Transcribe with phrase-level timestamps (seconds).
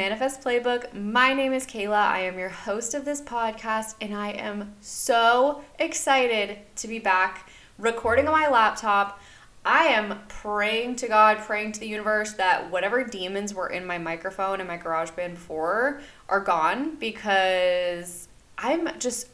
[0.00, 0.94] Manifest Playbook.
[0.94, 1.92] My name is Kaila.
[1.92, 7.50] I am your host of this podcast, and I am so excited to be back
[7.76, 9.20] recording on my laptop.
[9.62, 13.98] I am praying to God, praying to the universe that whatever demons were in my
[13.98, 19.28] microphone and my GarageBand before are gone because I'm just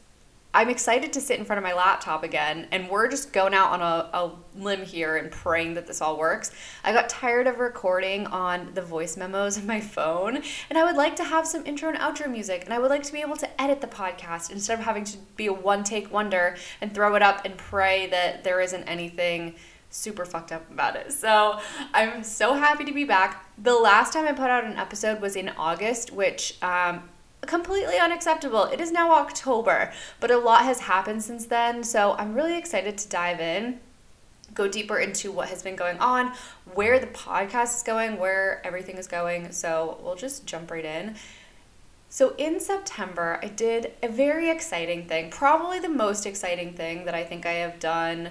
[0.53, 3.71] I'm excited to sit in front of my laptop again, and we're just going out
[3.71, 6.51] on a, a, limb here and praying that this all works.
[6.83, 10.95] I got tired of recording on the voice memos of my phone, and I would
[10.95, 13.35] like to have some intro and outro music, and I would like to be able
[13.35, 17.13] to edit the podcast instead of having to be a one take wonder and throw
[17.15, 19.55] it up and pray that there isn't anything
[19.89, 21.11] super fucked up about it.
[21.11, 21.59] So
[21.93, 23.45] I'm so happy to be back.
[23.57, 27.03] The last time I put out an episode was in August, which um,
[27.47, 28.65] completely unacceptable.
[28.65, 31.83] It is now October, but a lot has happened since then.
[31.83, 33.79] So I'm really excited to dive in,
[34.53, 36.33] go deeper into what has been going on,
[36.73, 39.51] where the podcast is going, where everything is going.
[39.51, 41.15] So we'll just jump right in.
[42.09, 47.15] So in September, I did a very exciting thing, probably the most exciting thing that
[47.15, 48.29] I think I have done.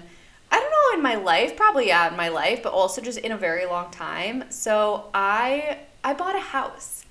[0.51, 3.31] I don't know in my life, probably yeah, in my life, but also just in
[3.31, 4.45] a very long time.
[4.49, 7.05] So I I bought a house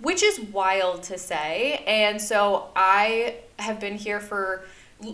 [0.00, 1.82] which is wild to say.
[1.86, 4.64] And so I have been here for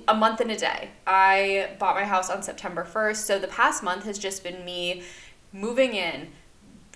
[0.08, 0.90] a month and a day.
[1.06, 3.16] I bought my house on September 1st.
[3.16, 5.02] So the past month has just been me
[5.52, 6.28] moving in,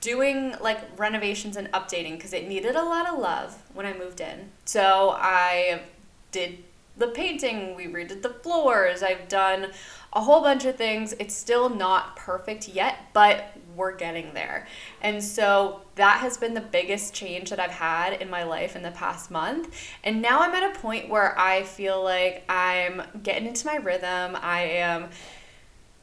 [0.01, 4.21] doing like renovations and updating because it needed a lot of love when I moved
[4.21, 4.51] in.
[4.65, 5.83] So I
[6.31, 6.59] did
[6.97, 9.69] the painting, we redid the floors, I've done
[10.13, 11.13] a whole bunch of things.
[11.19, 14.67] It's still not perfect yet, but we're getting there.
[15.03, 18.83] And so that has been the biggest change that I've had in my life in
[18.83, 19.75] the past month.
[20.03, 24.37] And now I'm at a point where I feel like I'm getting into my rhythm.
[24.41, 25.09] I am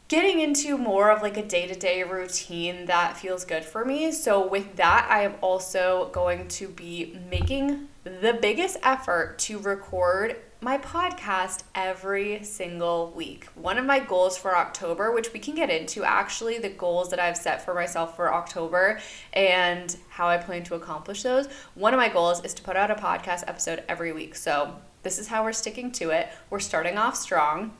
[0.07, 4.11] getting into more of like a day-to-day routine that feels good for me.
[4.11, 10.35] So with that, I am also going to be making the biggest effort to record
[10.63, 13.45] my podcast every single week.
[13.55, 17.19] One of my goals for October, which we can get into actually, the goals that
[17.19, 18.99] I've set for myself for October
[19.33, 21.47] and how I plan to accomplish those.
[21.73, 24.35] One of my goals is to put out a podcast episode every week.
[24.35, 26.29] So, this is how we're sticking to it.
[26.51, 27.73] We're starting off strong.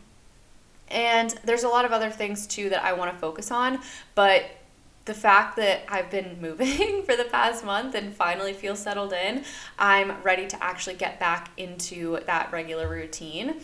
[0.89, 3.79] And there's a lot of other things too that I want to focus on,
[4.15, 4.43] but
[5.05, 9.43] the fact that I've been moving for the past month and finally feel settled in,
[9.79, 13.55] I'm ready to actually get back into that regular routine.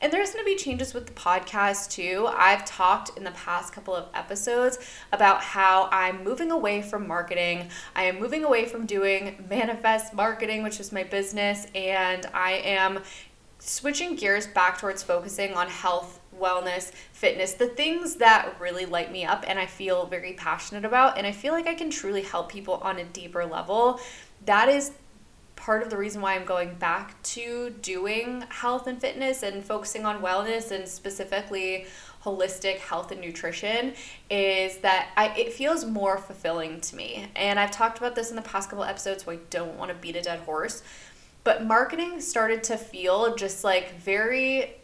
[0.00, 2.28] And there's going to be changes with the podcast too.
[2.30, 4.78] I've talked in the past couple of episodes
[5.10, 7.70] about how I'm moving away from marketing.
[7.94, 13.00] I am moving away from doing manifest marketing, which is my business, and I am
[13.58, 19.24] switching gears back towards focusing on health wellness, fitness, the things that really light me
[19.24, 21.18] up and I feel very passionate about.
[21.18, 24.00] And I feel like I can truly help people on a deeper level.
[24.44, 24.92] That is
[25.56, 30.04] part of the reason why I'm going back to doing health and fitness and focusing
[30.04, 31.86] on wellness and specifically
[32.22, 33.94] holistic health and nutrition
[34.28, 37.28] is that I it feels more fulfilling to me.
[37.36, 39.96] And I've talked about this in the past couple episodes, so I don't want to
[39.96, 40.82] beat a dead horse.
[41.44, 44.74] But marketing started to feel just like very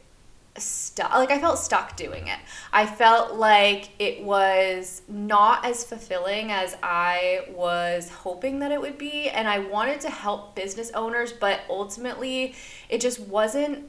[0.58, 2.38] stuck like i felt stuck doing it.
[2.74, 8.98] I felt like it was not as fulfilling as i was hoping that it would
[8.98, 12.54] be and i wanted to help business owners but ultimately
[12.90, 13.88] it just wasn't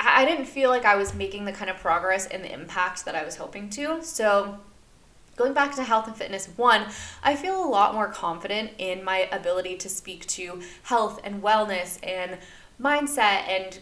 [0.00, 3.14] i didn't feel like i was making the kind of progress and the impact that
[3.14, 4.02] i was hoping to.
[4.02, 4.58] So
[5.36, 6.84] going back to health and fitness, one,
[7.22, 11.98] I feel a lot more confident in my ability to speak to health and wellness
[12.06, 12.36] and
[12.80, 13.78] mindset and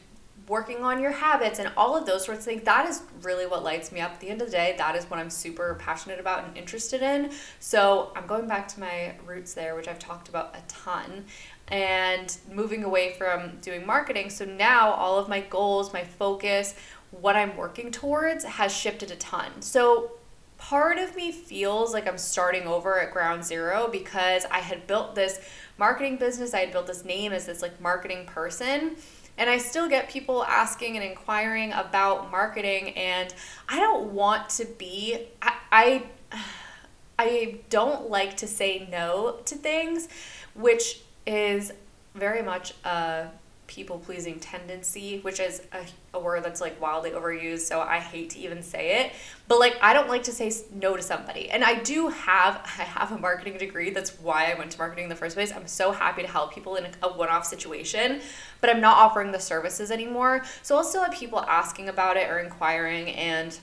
[0.48, 2.62] working on your habits and all of those sorts of things.
[2.62, 4.12] That is really what lights me up.
[4.12, 7.02] At the end of the day, that is what I'm super passionate about and interested
[7.02, 7.30] in.
[7.60, 11.26] So I'm going back to my roots there, which I've talked about a ton,
[11.68, 14.30] and moving away from doing marketing.
[14.30, 16.74] So now all of my goals, my focus,
[17.10, 19.60] what I'm working towards has shifted a ton.
[19.60, 20.12] So
[20.56, 25.14] part of me feels like I'm starting over at ground zero because I had built
[25.14, 25.40] this
[25.78, 28.96] marketing business, I had built this name as this like marketing person
[29.38, 33.32] and I still get people asking and inquiring about marketing, and
[33.68, 36.02] I don't want to be, I, I,
[37.18, 40.08] I don't like to say no to things,
[40.54, 41.72] which is
[42.14, 43.28] very much a
[43.68, 48.30] people pleasing tendency, which is a, a, word that's like wildly overused, so I hate
[48.30, 49.12] to even say it.
[49.46, 51.50] But like I don't like to say no to somebody.
[51.50, 53.90] And I do have I have a marketing degree.
[53.90, 55.52] That's why I went to marketing in the first place.
[55.54, 58.20] I'm so happy to help people in a, a one-off situation,
[58.60, 60.44] but I'm not offering the services anymore.
[60.62, 63.56] So I'll still have people asking about it or inquiring and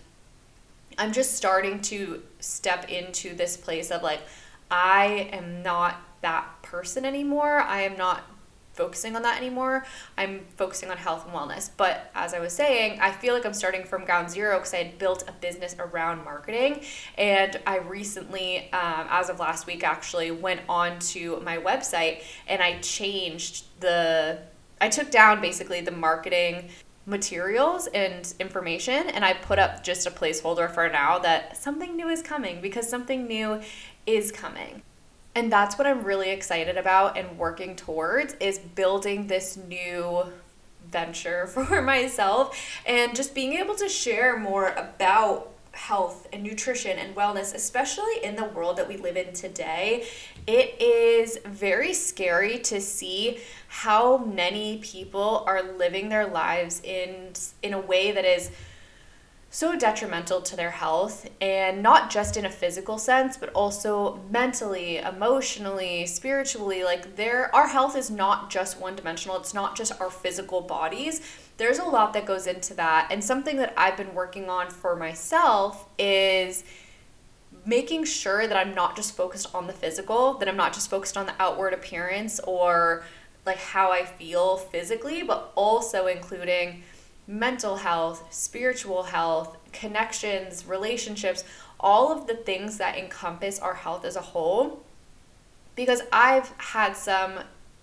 [0.97, 4.21] I'm just starting to step into this place of like
[4.71, 7.59] I am not that person anymore.
[7.59, 8.23] I am not
[8.75, 9.85] focusing on that anymore.
[10.17, 11.69] I'm focusing on health and wellness.
[11.75, 14.77] But as I was saying, I feel like I'm starting from ground zero because I
[14.77, 16.81] had built a business around marketing.
[17.17, 22.61] And I recently, um, as of last week, actually went on to my website and
[22.61, 24.39] I changed the,
[24.81, 26.69] I took down basically the marketing
[27.05, 32.09] materials and information and I put up just a placeholder for now that something new
[32.09, 33.61] is coming because something new
[34.07, 34.81] is coming.
[35.35, 40.23] And that's what I'm really excited about and working towards is building this new
[40.89, 47.13] venture for myself and just being able to share more about health and nutrition and
[47.15, 50.07] wellness, especially in the world that we live in today.
[50.47, 57.73] It is very scary to see how many people are living their lives in in
[57.73, 58.51] a way that is
[59.55, 64.97] so detrimental to their health and not just in a physical sense but also mentally
[64.97, 70.09] emotionally spiritually like there our health is not just one dimensional it's not just our
[70.09, 71.21] physical bodies.
[71.55, 74.93] There's a lot that goes into that and something that i've been working on for
[74.93, 76.65] myself is
[77.65, 81.15] making sure that i'm not just focused on the physical that i'm not just focused
[81.15, 83.05] on the outward appearance or
[83.45, 86.83] like how i feel physically but also including
[87.27, 91.43] mental health, spiritual health, connections, relationships,
[91.79, 94.83] all of the things that encompass our health as a whole.
[95.75, 97.39] Because I've had some,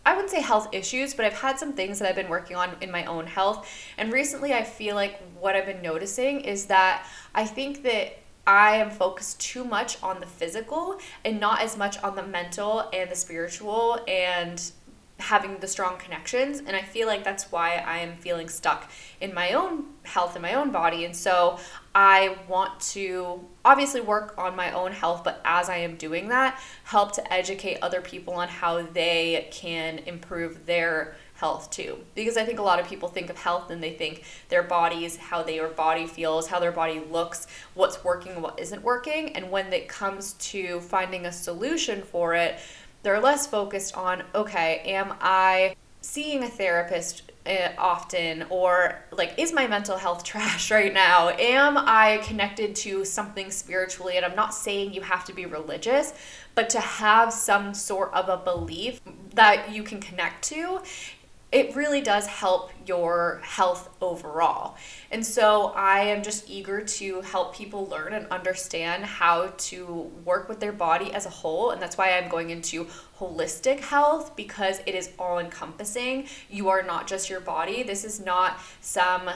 [0.07, 2.77] I wouldn't say health issues, but I've had some things that I've been working on
[2.81, 3.69] in my own health.
[3.99, 8.77] And recently, I feel like what I've been noticing is that I think that I
[8.77, 13.11] am focused too much on the physical and not as much on the mental and
[13.11, 14.73] the spiritual and
[15.23, 18.91] having the strong connections and i feel like that's why i am feeling stuck
[19.21, 21.59] in my own health in my own body and so
[21.95, 26.61] i want to obviously work on my own health but as i am doing that
[26.85, 31.99] help to educate other people on how they can improve their health too.
[32.15, 35.17] Because i think a lot of people think of health and they think their bodies
[35.17, 39.73] how their body feels how their body looks what's working what isn't working and when
[39.73, 42.61] it comes to finding a solution for it
[43.03, 48.45] they're less focused on, okay, am I seeing a therapist uh, often?
[48.51, 51.31] Or like is my mental health trash right now?
[51.31, 54.17] Am i connected to something spiritually?
[54.17, 56.13] And i'm not saying you have to be religious
[56.55, 59.01] but to have some sort of a belief
[59.35, 60.81] that you can connect to
[61.53, 64.77] it really does help your health overall.
[65.11, 70.49] And so I am just eager to help people learn and understand how to work
[70.49, 71.71] with their body as a whole.
[71.71, 72.87] And that's why I'm going into
[73.19, 76.27] holistic health because it is all encompassing.
[76.51, 77.83] You are not just your body.
[77.83, 79.29] This is not some,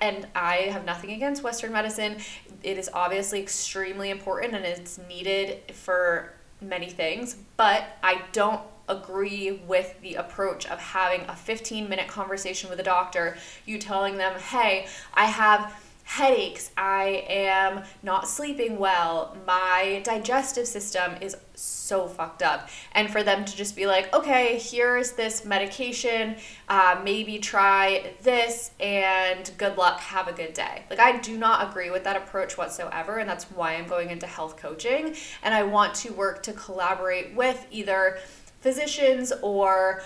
[0.00, 2.16] and I have nothing against Western medicine.
[2.64, 9.52] It is obviously extremely important and it's needed for many things, but I don't agree
[9.66, 13.36] with the approach of having a 15 minute conversation with a doctor,
[13.66, 15.74] you telling them, hey, I have
[16.10, 22.68] headaches, I am not sleeping well, my digestive system is so fucked up.
[22.92, 26.34] And for them to just be like, okay, here's this medication,
[26.68, 30.82] uh, maybe try this, and good luck, have a good day.
[30.90, 34.26] Like, I do not agree with that approach whatsoever, and that's why I'm going into
[34.26, 35.14] health coaching.
[35.44, 38.18] And I want to work to collaborate with either
[38.60, 40.02] physicians or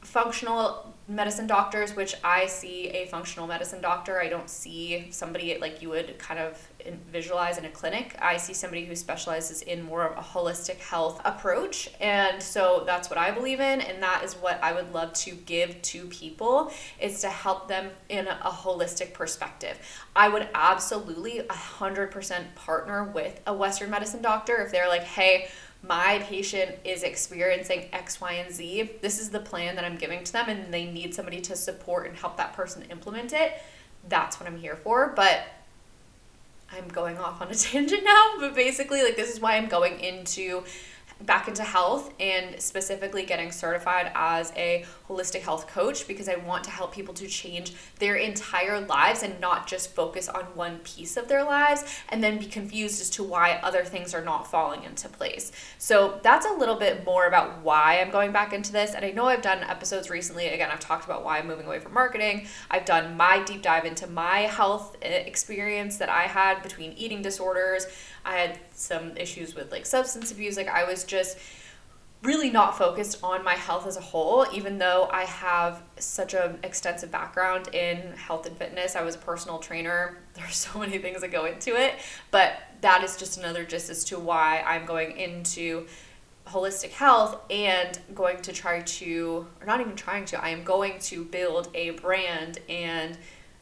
[0.00, 4.20] functional medicine doctors, which I see a functional medicine doctor.
[4.20, 6.68] I don't see somebody like you would kind of
[7.12, 8.16] visualize in a clinic.
[8.20, 11.90] I see somebody who specializes in more of a holistic health approach.
[12.00, 13.80] And so that's what I believe in.
[13.80, 17.90] And that is what I would love to give to people is to help them
[18.08, 19.78] in a holistic perspective.
[20.14, 25.48] I would absolutely 100% partner with a Western medicine doctor if they're like, hey,
[25.86, 28.90] my patient is experiencing X, Y, and Z.
[29.00, 32.06] This is the plan that I'm giving to them, and they need somebody to support
[32.06, 33.52] and help that person implement it.
[34.08, 35.12] That's what I'm here for.
[35.14, 35.42] But
[36.72, 38.34] I'm going off on a tangent now.
[38.40, 40.64] But basically, like, this is why I'm going into
[41.24, 46.64] back into health and specifically getting certified as a holistic health coach because I want
[46.64, 51.16] to help people to change their entire lives and not just focus on one piece
[51.16, 54.84] of their lives and then be confused as to why other things are not falling
[54.84, 55.52] into place.
[55.78, 58.94] So that's a little bit more about why I'm going back into this.
[58.94, 60.48] And I know I've done episodes recently.
[60.48, 62.46] Again, I've talked about why I'm moving away from marketing.
[62.70, 67.22] I've done my deep dive into my health eh, experience that I had between eating
[67.22, 67.86] disorders.
[68.26, 70.56] I had some issues with like substance abuse.
[70.56, 71.38] Like I was just
[72.22, 76.58] really not focused on my health as a whole, even though I have such an
[76.64, 78.96] extensive background in health and fitness.
[78.96, 80.18] I was a personal trainer.
[80.34, 81.94] There's so many things that go into it,
[82.30, 85.86] but that is just another just as to why I'm going into
[86.48, 90.98] holistic health and going to try to, or not even trying to, I am going
[91.00, 93.16] to build a brand and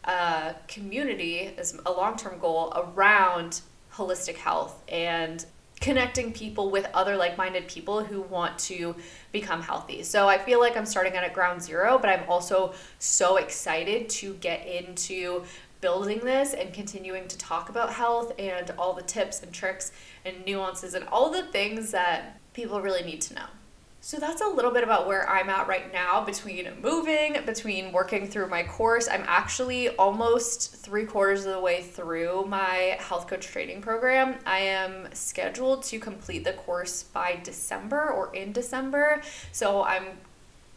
[0.04, 3.60] a community as a long term goal around
[3.96, 5.44] holistic health and
[5.80, 8.94] connecting people with other like minded people who want to
[9.32, 10.02] become healthy.
[10.02, 14.34] So I feel like I'm starting at ground zero, but I'm also so excited to
[14.34, 15.44] get into
[15.80, 19.92] building this and continuing to talk about health and all the tips and tricks
[20.24, 23.46] and nuances and all the things that people really need to know.
[24.04, 28.26] So that's a little bit about where I'm at right now between moving, between working
[28.26, 29.08] through my course.
[29.08, 34.38] I'm actually almost three quarters of the way through my health coach training program.
[34.44, 39.22] I am scheduled to complete the course by December or in December.
[39.52, 40.18] So I'm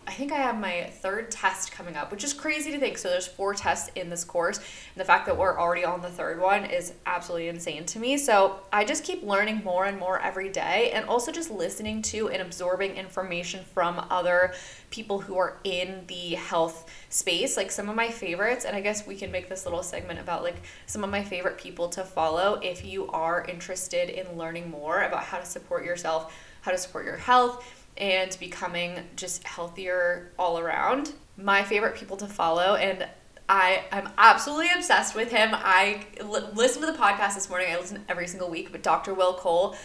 [0.07, 2.97] I think I have my third test coming up, which is crazy to think.
[2.97, 6.09] So there's four tests in this course, and the fact that we're already on the
[6.09, 8.17] third one is absolutely insane to me.
[8.17, 12.29] So I just keep learning more and more every day, and also just listening to
[12.29, 14.53] and absorbing information from other
[14.91, 17.57] people who are in the health space.
[17.57, 20.41] Like some of my favorites, and I guess we can make this little segment about
[20.41, 25.01] like some of my favorite people to follow if you are interested in learning more
[25.01, 30.59] about how to support yourself, how to support your health and becoming just healthier all
[30.59, 31.13] around.
[31.37, 33.07] My favorite people to follow, and
[33.49, 35.51] I am absolutely obsessed with him.
[35.53, 37.69] I l- listened to the podcast this morning.
[37.71, 39.13] I listen every single week, but Dr.
[39.13, 39.75] Will Cole,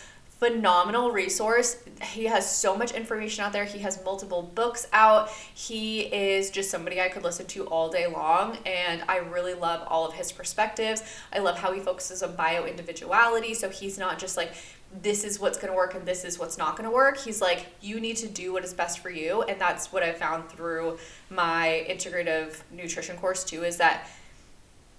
[0.43, 1.77] phenomenal resource.
[2.03, 3.65] He has so much information out there.
[3.65, 5.31] He has multiple books out.
[5.55, 9.87] He is just somebody I could listen to all day long, and I really love
[9.87, 11.05] all of his perspectives.
[11.33, 13.55] I love how he focuses on bio individuality.
[13.55, 14.53] So he's not just like
[15.01, 17.19] this is what's going to work and this is what's not going to work.
[17.19, 19.43] He's like, you need to do what is best for you.
[19.43, 20.99] And that's what I found through
[21.31, 24.09] my integrative nutrition course, too, is that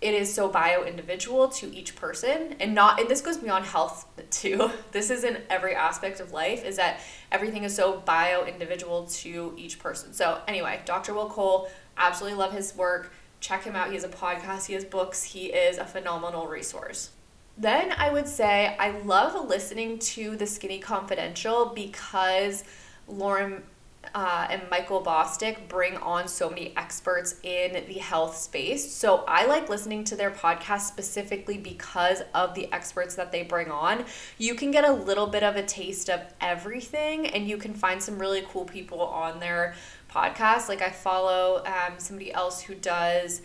[0.01, 4.05] it is so bio individual to each person and not and this goes beyond health
[4.29, 4.69] too.
[4.91, 6.99] This is in every aspect of life is that
[7.31, 10.13] everything is so bio individual to each person.
[10.13, 13.13] So anyway dr will cole absolutely love his work.
[13.39, 13.87] Check him out.
[13.87, 14.65] He has a podcast.
[14.65, 15.23] He has books.
[15.23, 17.11] He is a phenomenal resource
[17.57, 22.63] then I would say I love listening to The Skinny Confidential because
[23.07, 23.63] Lauren
[24.13, 28.91] uh, and Michael Bosstick bring on so many experts in the health space.
[28.91, 33.71] So I like listening to their podcast specifically because of the experts that they bring
[33.71, 34.05] on.
[34.37, 38.01] You can get a little bit of a taste of everything, and you can find
[38.01, 39.73] some really cool people on their
[40.11, 40.69] podcast.
[40.69, 43.41] Like I follow um, somebody else who does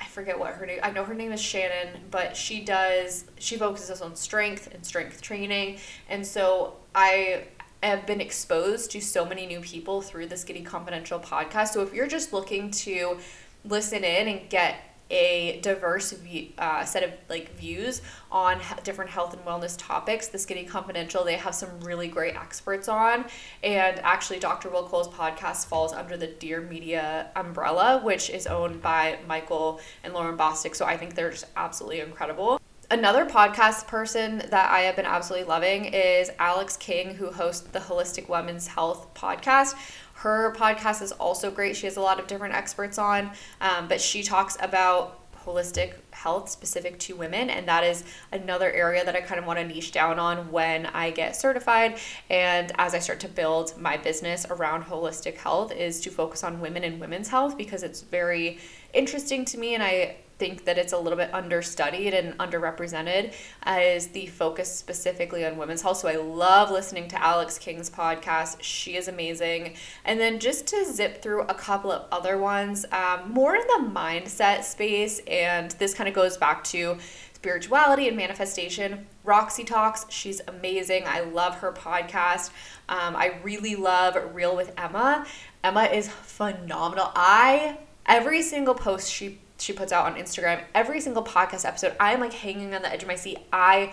[0.00, 0.80] I forget what her name.
[0.82, 3.24] I know her name is Shannon, but she does.
[3.38, 7.44] She focuses on strength and strength training, and so I
[7.82, 11.68] have been exposed to so many new people through the Skinny Confidential podcast.
[11.68, 13.18] So if you're just looking to
[13.64, 19.34] listen in and get a diverse view, uh, set of like views on different health
[19.34, 20.28] and wellness topics.
[20.28, 23.24] The Skinny Confidential, they have some really great experts on,
[23.62, 24.68] and actually, Dr.
[24.68, 30.12] Will Cole's podcast falls under the Dear Media umbrella, which is owned by Michael and
[30.12, 30.74] Lauren Bosstick.
[30.74, 32.60] So I think they're just absolutely incredible.
[32.88, 37.80] Another podcast person that I have been absolutely loving is Alex King, who hosts the
[37.80, 39.74] Holistic Women's Health podcast
[40.16, 41.76] her podcast is also great.
[41.76, 43.30] She has a lot of different experts on,
[43.60, 49.04] um, but she talks about holistic health specific to women and that is another area
[49.04, 52.94] that I kind of want to niche down on when I get certified and as
[52.94, 57.00] I start to build my business around holistic health is to focus on women and
[57.00, 58.58] women's health because it's very
[58.92, 64.08] interesting to me and I think that it's a little bit understudied and underrepresented as
[64.08, 65.98] the focus specifically on women's health.
[65.98, 68.58] So I love listening to Alex King's podcast.
[68.60, 69.76] She is amazing.
[70.04, 73.90] And then just to zip through a couple of other ones, um, more in the
[73.90, 76.98] mindset space, and this kind of goes back to
[77.32, 79.06] spirituality and manifestation.
[79.24, 81.04] Roxy Talks, she's amazing.
[81.06, 82.50] I love her podcast.
[82.88, 85.26] Um, I really love Real with Emma.
[85.62, 87.10] Emma is phenomenal.
[87.14, 92.20] I every single post she she puts out on Instagram, every single podcast episode, I'm
[92.20, 93.38] like hanging on the edge of my seat.
[93.52, 93.92] I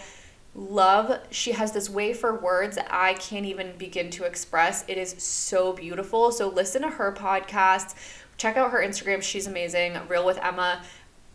[0.55, 4.84] love she has this way for words that I can't even begin to express.
[4.88, 6.32] It is so beautiful.
[6.32, 7.96] So listen to her podcast.
[8.38, 9.22] Check out her Instagram.
[9.22, 9.98] She's amazing.
[10.08, 10.84] Real with Emma.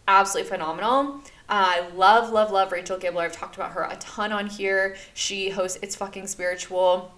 [0.06, 1.20] Absolutely phenomenal.
[1.48, 3.22] Uh, I love, love, love Rachel Gibler.
[3.22, 4.96] I've talked about her a ton on here.
[5.14, 7.12] She hosts It's Fucking Spiritual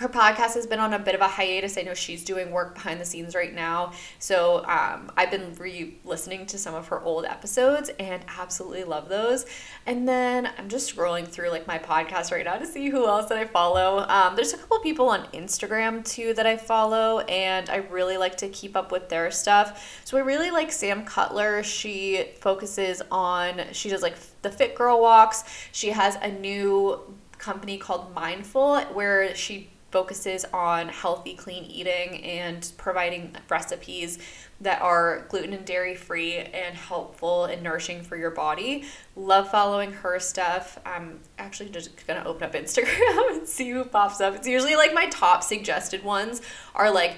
[0.00, 1.76] her podcast has been on a bit of a hiatus.
[1.76, 3.92] I know she's doing work behind the scenes right now.
[4.18, 9.10] So um, I've been re listening to some of her old episodes and absolutely love
[9.10, 9.44] those.
[9.84, 13.28] And then I'm just scrolling through like my podcast right now to see who else
[13.28, 14.06] that I follow.
[14.08, 18.38] Um, there's a couple people on Instagram too that I follow, and I really like
[18.38, 20.00] to keep up with their stuff.
[20.06, 21.62] So I really like Sam Cutler.
[21.62, 25.44] She focuses on, she does like the Fit Girl walks.
[25.72, 27.00] She has a new
[27.36, 34.18] company called Mindful, where she focuses on healthy, clean eating and providing recipes
[34.60, 38.84] that are gluten and dairy free and helpful and nourishing for your body.
[39.16, 40.78] Love following her stuff.
[40.84, 44.34] I'm actually just gonna open up Instagram and see who pops up.
[44.34, 46.42] It's usually like my top suggested ones
[46.74, 47.16] are like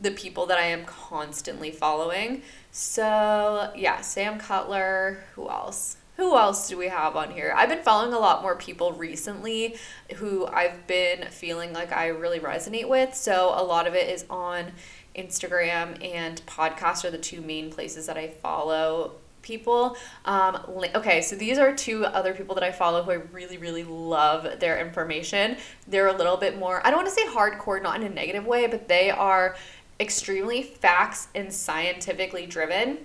[0.00, 2.42] the people that I am constantly following.
[2.72, 5.24] So yeah, Sam Cutler.
[5.34, 5.96] Who else?
[6.20, 7.50] Who else do we have on here?
[7.56, 9.76] I've been following a lot more people recently
[10.16, 13.14] who I've been feeling like I really resonate with.
[13.14, 14.72] So a lot of it is on
[15.16, 19.96] Instagram and podcast are the two main places that I follow people.
[20.26, 20.62] Um,
[20.94, 24.60] okay, so these are two other people that I follow who I really, really love
[24.60, 25.56] their information.
[25.88, 28.44] They're a little bit more, I don't want to say hardcore, not in a negative
[28.44, 29.56] way, but they are
[29.98, 32.98] extremely facts and scientifically driven.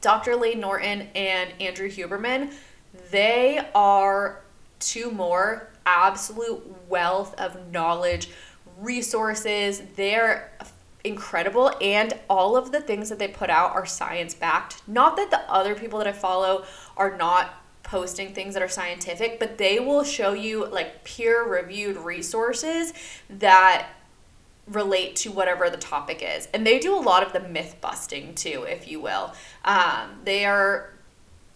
[0.00, 0.36] Dr.
[0.36, 2.52] Layne Norton and Andrew Huberman,
[3.10, 4.42] they are
[4.78, 8.30] two more absolute wealth of knowledge,
[8.78, 9.82] resources.
[9.96, 10.52] They're
[11.04, 14.82] incredible and all of the things that they put out are science backed.
[14.86, 16.64] Not that the other people that I follow
[16.96, 21.96] are not posting things that are scientific, but they will show you like peer reviewed
[21.96, 22.92] resources
[23.30, 23.88] that
[24.70, 26.48] relate to whatever the topic is.
[26.52, 29.34] And they do a lot of the myth busting too, if you will.
[29.64, 30.92] Um, they are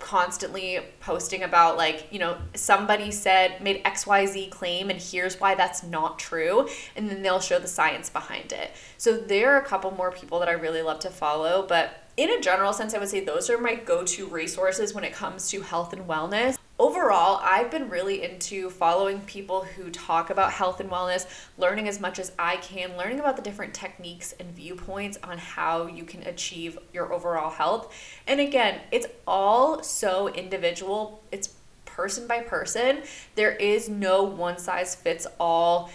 [0.02, 5.84] constantly posting about like you know somebody said made xyz claim and here's why that's
[5.84, 9.92] not true and then they'll show the science behind it so there are a couple
[9.92, 13.08] more people that i really love to follow but in a general sense i would
[13.08, 17.70] say those are my go-to resources when it comes to health and wellness overall, I've
[17.70, 22.32] been really into following people who talk about health and wellness, learning as much as
[22.40, 27.12] I can, learning about the different techniques and viewpoints on how you can achieve your
[27.12, 27.94] overall health.
[28.26, 31.54] And again, it's all so individual, it's
[31.84, 33.02] person by person.
[33.36, 35.88] There is no one size fits all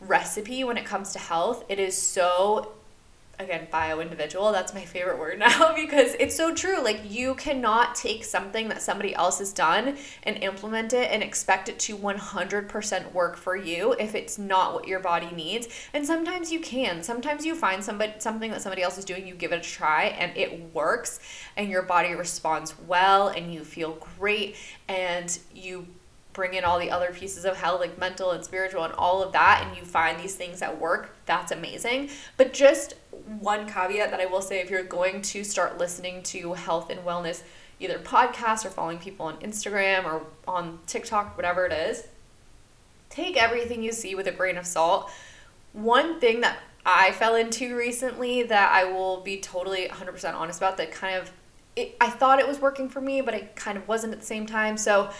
[0.00, 1.64] recipe when it comes to health.
[1.68, 2.72] It is so
[3.38, 7.94] again bio individual that's my favorite word now because it's so true like you cannot
[7.94, 13.12] take something that somebody else has done and implement it and expect it to 100%
[13.12, 15.68] work for you if it's not what your body needs.
[15.92, 17.02] And sometimes you can.
[17.02, 20.04] Sometimes you find somebody something that somebody else is doing you give it a try
[20.04, 21.20] and it works
[21.56, 24.56] and your body responds well and you feel great
[24.88, 25.86] and you
[26.36, 29.32] bring in all the other pieces of health, like mental and spiritual and all of
[29.32, 32.10] that, and you find these things that work, that's amazing.
[32.36, 32.94] But just
[33.40, 37.00] one caveat that I will say if you're going to start listening to health and
[37.00, 37.42] wellness,
[37.80, 42.06] either podcasts or following people on Instagram or on TikTok, whatever it is,
[43.08, 45.10] take everything you see with a grain of salt.
[45.72, 50.76] One thing that I fell into recently that I will be totally 100% honest about
[50.76, 51.32] that kind of
[51.76, 54.26] it, I thought it was working for me, but it kind of wasn't at the
[54.26, 54.76] same time.
[54.78, 55.10] So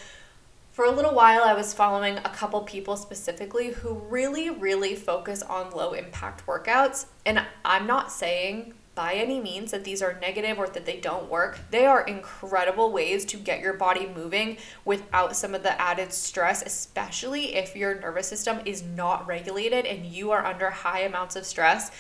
[0.77, 5.41] for a little while, I was following a couple people specifically who really, really focus
[5.41, 7.07] on low impact workouts.
[7.25, 11.31] And I'm not saying by any means that these are negative or that they don't
[11.31, 11.59] work.
[11.71, 16.63] They are incredible ways to get your body moving without some of the added stress,
[16.63, 21.47] especially if your nervous system is not regulated and you are under high amounts of
[21.47, 21.91] stress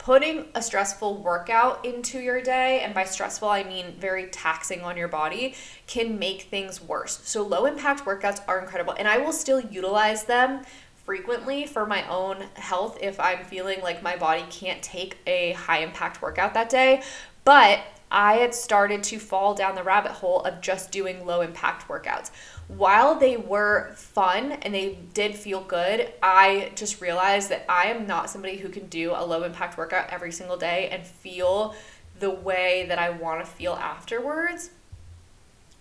[0.00, 4.96] putting a stressful workout into your day, and by stressful, I mean very taxing on
[4.96, 5.54] your body,
[5.86, 7.20] can make things worse.
[7.24, 10.62] So, low impact workouts are incredible, and I will still utilize them
[11.04, 15.80] frequently for my own health if I'm feeling like my body can't take a high
[15.80, 17.02] impact workout that day.
[17.44, 17.80] But
[18.10, 22.30] I had started to fall down the rabbit hole of just doing low impact workouts
[22.76, 28.06] while they were fun and they did feel good, I just realized that I am
[28.06, 31.74] not somebody who can do a low impact workout every single day and feel
[32.20, 34.70] the way that I want to feel afterwards.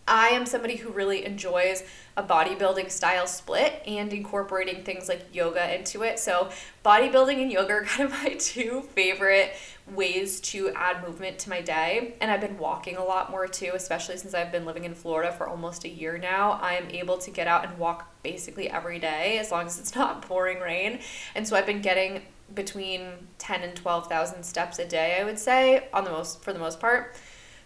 [0.08, 1.84] I am somebody who really enjoys
[2.18, 6.18] a bodybuilding style split and incorporating things like yoga into it.
[6.18, 6.50] So,
[6.84, 9.54] bodybuilding and yoga are kind of my two favorite
[9.95, 12.15] ways to add movement to my day.
[12.21, 15.32] And I've been walking a lot more too, especially since I've been living in Florida
[15.32, 16.60] for almost a year now.
[16.62, 19.95] I am able to get out and walk basically every day as long as it's
[19.95, 20.99] not pouring rain.
[21.36, 22.23] And so I've been getting
[22.54, 26.60] between 10 and 12,000 steps a day, I would say, on the most for the
[26.60, 27.15] most part.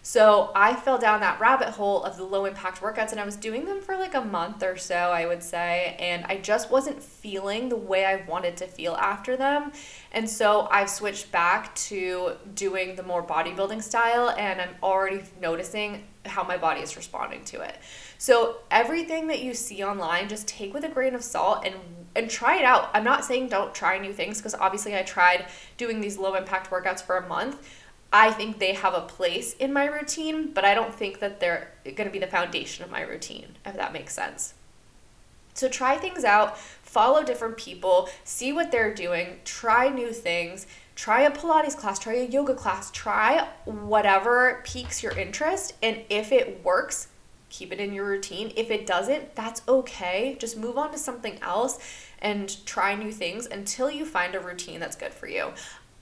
[0.06, 3.36] So I fell down that rabbit hole of the low impact workouts and I was
[3.36, 7.02] doing them for like a month or so, I would say, and I just wasn't
[7.02, 9.72] feeling the way I wanted to feel after them.
[10.12, 16.04] And so I've switched back to doing the more bodybuilding style and I'm already noticing
[16.26, 17.78] how my body is responding to it.
[18.18, 21.76] So everything that you see online just take with a grain of salt and
[22.16, 22.90] and try it out.
[22.94, 26.70] I'm not saying don't try new things because obviously I tried doing these low impact
[26.70, 27.83] workouts for a month
[28.14, 31.72] I think they have a place in my routine, but I don't think that they're
[31.84, 34.54] going to be the foundation of my routine, if that makes sense.
[35.52, 40.68] So try things out, follow different people, see what they're doing, try new things.
[40.94, 45.74] Try a Pilates class, try a yoga class, try whatever piques your interest.
[45.82, 47.08] And if it works,
[47.48, 48.52] keep it in your routine.
[48.54, 50.36] If it doesn't, that's okay.
[50.38, 51.80] Just move on to something else
[52.20, 55.52] and try new things until you find a routine that's good for you.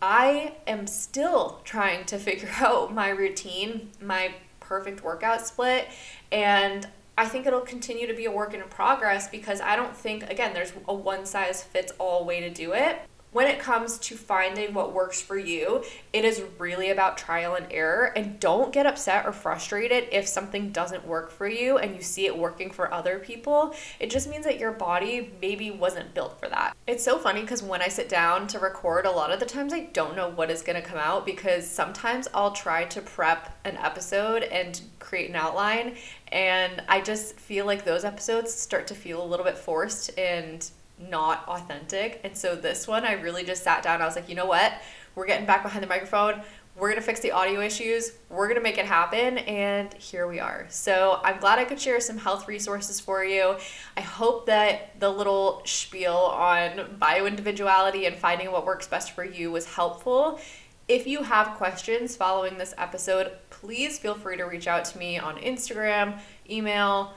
[0.02, 5.88] I am still trying to figure out my routine, my perfect workout split,
[6.32, 6.86] and
[7.16, 10.54] I think it'll continue to be a work in progress because I don't think, again,
[10.54, 12.98] there's a one size fits all way to do it
[13.32, 17.66] when it comes to finding what works for you, it is really about trial and
[17.70, 18.12] error.
[18.14, 22.26] And don't get upset or frustrated if something doesn't work for you and you see
[22.26, 23.74] it working for other people.
[23.98, 26.76] It just means that your body maybe wasn't built for that.
[26.86, 29.72] It's so funny because when I sit down to record, a lot of the times
[29.72, 33.58] I don't know what is going to come out because sometimes I'll try to prep
[33.64, 35.96] an episode and create an outline.
[36.30, 40.68] And I just feel like those episodes start to feel a little bit forced and
[41.08, 42.20] not authentic.
[42.24, 44.02] And so this one, I really just sat down.
[44.02, 44.72] I was like, you know what?
[45.14, 46.42] We're getting back behind the microphone.
[46.74, 48.12] We're going to fix the audio issues.
[48.30, 49.38] We're going to make it happen.
[49.38, 50.66] And here we are.
[50.70, 53.56] So I'm glad I could share some health resources for you.
[53.94, 59.22] I hope that the little spiel on bio individuality and finding what works best for
[59.24, 60.40] you was helpful.
[60.88, 65.18] If you have questions following this episode, please feel free to reach out to me
[65.18, 67.12] on Instagram, email,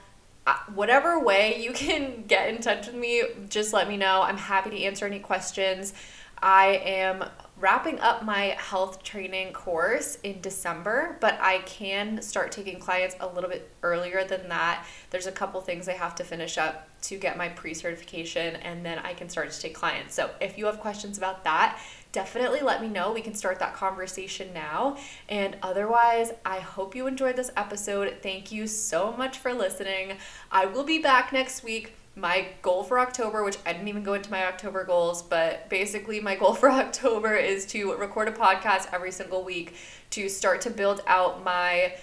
[0.73, 4.21] whatever way you can get in touch with me, just let me know.
[4.21, 5.93] I'm happy to answer any questions.
[6.41, 7.23] I am
[7.57, 13.27] wrapping up my health training course in December, but I can start taking clients a
[13.27, 14.85] little bit earlier than that.
[15.09, 18.85] There's a couple things I have to finish up to get my pre certification, and
[18.85, 20.13] then I can start to take clients.
[20.13, 21.79] So if you have questions about that,
[22.15, 23.11] definitely let me know.
[23.11, 24.95] We can start that conversation now.
[25.27, 28.19] And otherwise, I hope you enjoyed this episode.
[28.23, 30.15] Thank you so much for listening.
[30.49, 31.93] I will be back next week.
[32.15, 36.21] My goal for October, which I didn't even go into my October goals, but basically,
[36.21, 39.75] my goal for October is to record a podcast every single week
[40.11, 41.95] to start to build out my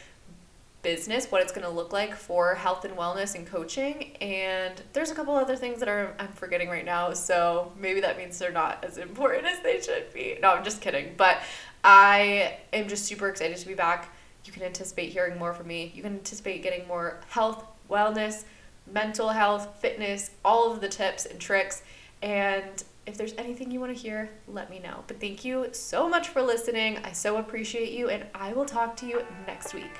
[0.82, 4.16] business, what it's going to look like for health and wellness and coaching.
[4.20, 8.18] And there's a couple other things that are I'm forgetting right now, so maybe that
[8.18, 10.38] means they're not as important as they should be.
[10.42, 11.14] No, I'm just kidding.
[11.16, 11.38] But
[11.84, 14.14] I am just super excited to be back.
[14.44, 15.92] You can anticipate hearing more from me.
[15.94, 18.44] You can anticipate getting more health, wellness,
[18.90, 21.82] mental health, fitness, all of the tips and tricks.
[22.22, 25.04] And if there's anything you want to hear, let me know.
[25.06, 26.98] But thank you so much for listening.
[27.04, 29.90] I so appreciate you, and I will talk to you next week.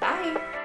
[0.00, 0.62] Bye!